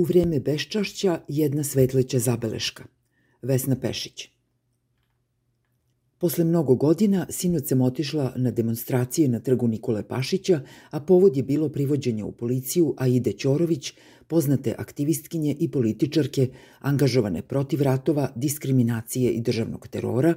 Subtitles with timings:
[0.00, 2.84] U vreme beščašća jedna svetleća zabeleška.
[3.42, 4.28] Vesna Pešić.
[6.18, 10.60] Posle mnogo godina, sinoć sam otišla na demonstracije na trgu Nikole Pašića,
[10.90, 13.92] a povod je bilo privođenje u policiju Aide Ćorović,
[14.26, 16.48] poznate aktivistkinje i političarke
[16.78, 20.34] angažovane protiv ratova, diskriminacije i državnog terora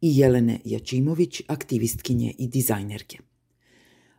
[0.00, 3.18] i Jelene Jačimović, aktivistkinje i dizajnerke.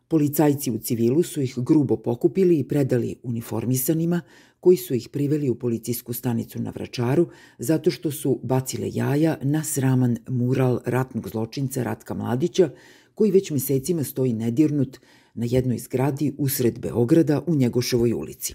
[0.07, 4.21] Policajci u civilu su ih grubo pokupili i predali uniformisanima,
[4.59, 7.27] koji su ih priveli u policijsku stanicu na Vračaru
[7.59, 12.69] zato što su bacile jaja na sraman mural ratnog zločinca Ratka Mladića,
[13.15, 14.99] koji već mesecima stoji nedirnut
[15.33, 18.53] na jednoj zgradi usred Beograda u Njegoševoj ulici.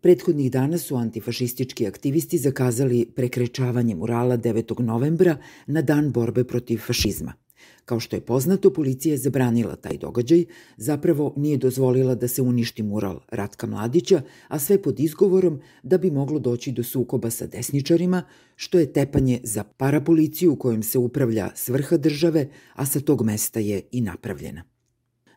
[0.00, 4.80] Prethodnih dana su antifašistički aktivisti zakazali prekrečavanje murala 9.
[4.80, 7.32] novembra na dan borbe protiv fašizma–
[7.84, 10.44] Kao što je poznato, policija je zabranila taj događaj,
[10.76, 16.10] zapravo nije dozvolila da se uništi mural Ratka Mladića, a sve pod izgovorom da bi
[16.10, 18.22] moglo doći do sukoba sa desničarima,
[18.56, 23.82] što je tepanje za parapoliciju kojom se upravlja svrha države, a sa tog mesta je
[23.92, 24.62] i napravljena.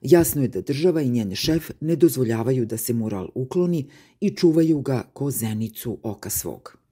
[0.01, 3.85] Jasno je da država i njen šef ne dozvoljavaju da se mural ukloni
[4.19, 6.82] i čuvaju ga ko zenicu oka svog.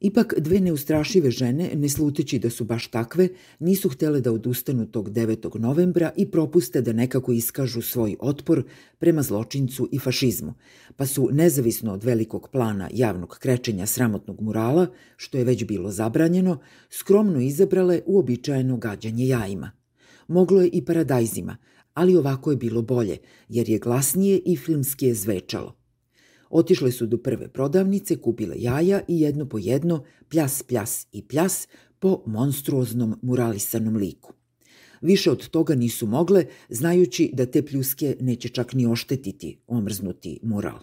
[0.00, 5.10] Ipak dve neustrašive žene, ne sluteći da su baš takve, nisu htele da odustanu tog
[5.10, 5.58] 9.
[5.58, 8.62] novembra i propuste da nekako iskažu svoj otpor
[8.98, 10.54] prema zločincu i fašizmu,
[10.96, 14.86] pa su, nezavisno od velikog plana javnog krečenja sramotnog murala,
[15.16, 16.58] što je već bilo zabranjeno,
[16.90, 19.70] skromno izabrale uobičajeno gađanje jajima.
[20.28, 21.56] Moglo je i paradajzima,
[21.94, 25.76] ali ovako je bilo bolje, jer je glasnije i filmski je zvečalo–
[26.50, 31.68] Otišle su do prve prodavnice, kupile jaja i jedno po jedno, pljas, pljas i pljas,
[31.98, 34.32] po monstruoznom muralisanom liku.
[35.00, 40.78] Više od toga nisu mogle, znajući da te pljuske neće čak ni oštetiti omrznuti mural.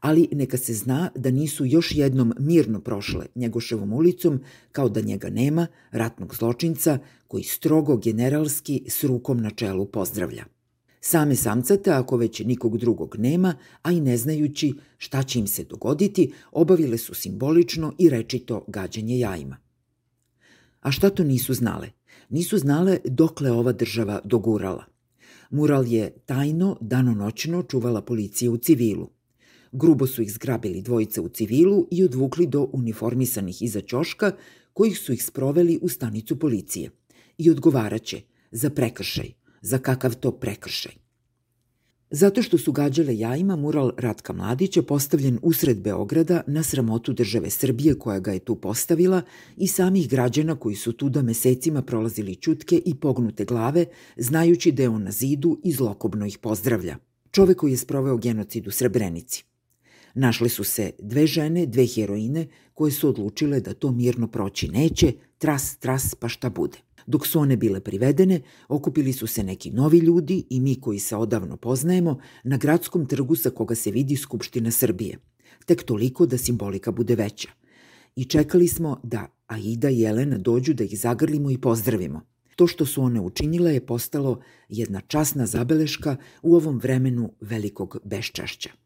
[0.00, 4.40] Ali neka se zna da nisu još jednom mirno prošle Njegoševom ulicom,
[4.72, 10.55] kao da njega nema, ratnog zločinca, koji strogo generalski s rukom na čelu pozdravlja.
[11.00, 15.64] Same samcate, ako već nikog drugog nema, a i ne znajući šta će im se
[15.64, 19.56] dogoditi, obavile su simbolično i rečito gađanje jajima.
[20.80, 21.90] A šta to nisu znale?
[22.28, 24.84] Nisu znale dokle ova država dogurala.
[25.50, 29.10] Mural je tajno, danonoćno čuvala policija u civilu.
[29.72, 34.32] Grubo su ih zgrabili dvojica u civilu i odvukli do uniformisanih iza ćoška,
[34.72, 36.90] kojih su ih sproveli u stanicu policije.
[37.38, 38.20] I odgovaraće
[38.50, 40.92] za prekršaj– za kakav to prekršaj.
[42.10, 47.98] Zato što su gađale jajima, mural Ratka Mladića postavljen usred Beograda na sramotu države Srbije
[47.98, 49.22] koja ga je tu postavila
[49.56, 53.86] i samih građana koji su tuda mesecima prolazili čutke i pognute glave,
[54.16, 56.96] znajući da je on na zidu i zlokobno ih pozdravlja.
[57.30, 59.44] Čovek koji je sproveo genocid u Srebrenici.
[60.14, 65.12] Našle su se dve žene, dve heroine, koje su odlučile da to mirno proći neće,
[65.38, 66.78] tras, tras, pa šta bude.
[67.06, 71.16] Dok su one bile privedene, okupili su se neki novi ljudi i mi koji se
[71.16, 75.18] odavno poznajemo na gradskom trgu sa koga se vidi Skupština Srbije.
[75.66, 77.48] Tek toliko da simbolika bude veća.
[78.16, 82.20] I čekali smo da Aida i Jelena dođu da ih zagrlimo i pozdravimo.
[82.56, 88.85] To što su one učinile je postalo jedna časna zabeleška u ovom vremenu velikog beščašća.